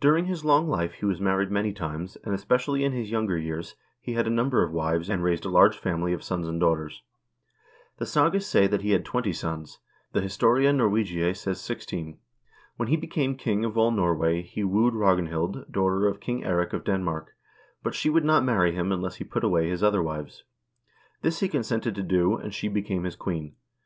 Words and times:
During 0.00 0.24
his 0.24 0.46
long 0.46 0.66
life 0.66 0.94
he 0.94 1.04
was 1.04 1.20
married 1.20 1.50
many 1.50 1.74
times, 1.74 2.16
and, 2.24 2.34
especially 2.34 2.84
in 2.84 2.92
his 2.92 3.10
younger 3.10 3.36
years, 3.36 3.74
he 4.00 4.14
had 4.14 4.26
a 4.26 4.30
number 4.30 4.62
of 4.62 4.72
wives, 4.72 5.10
and 5.10 5.22
raised 5.22 5.44
a 5.44 5.50
large 5.50 5.76
family 5.76 6.14
of 6.14 6.22
sons 6.24 6.48
and 6.48 6.58
daughters. 6.58 7.02
The 7.98 8.06
sagas 8.06 8.46
say 8.46 8.66
that 8.66 8.80
he 8.80 8.92
had 8.92 9.04
twenty 9.04 9.34
sons; 9.34 9.78
the 10.12 10.22
"Historia 10.22 10.72
Norwegiae" 10.72 11.34
says 11.36 11.60
sixteen. 11.60 12.16
When 12.78 12.88
he 12.88 12.96
became 12.96 13.36
king 13.36 13.62
of 13.62 13.76
all 13.76 13.90
Norway, 13.90 14.40
he 14.40 14.64
wooed 14.64 14.94
Ragnhild, 14.94 15.70
daughter 15.70 16.06
of 16.06 16.18
King 16.18 16.44
Eirik 16.44 16.72
of 16.72 16.82
Denmark, 16.82 17.34
but 17.82 17.94
she 17.94 18.08
would 18.08 18.24
not 18.24 18.42
marry 18.46 18.72
him 18.72 18.90
unless 18.90 19.16
he 19.16 19.24
put 19.24 19.44
away 19.44 19.68
his 19.68 19.82
other 19.82 20.02
wives. 20.02 20.44
This 21.20 21.40
he 21.40 21.48
consented 21.50 21.94
to 21.94 22.02
do, 22.02 22.36
and 22.38 22.54
she 22.54 22.68
became 22.68 23.04
his 23.04 23.16
queen. 23.16 23.54